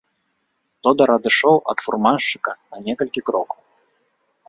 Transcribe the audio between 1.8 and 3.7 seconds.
фурманшчыка на некалькі крокаў.